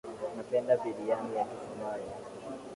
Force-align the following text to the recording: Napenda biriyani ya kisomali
Napenda 0.37 0.73
biriyani 0.81 1.29
ya 1.37 1.43
kisomali 1.49 2.03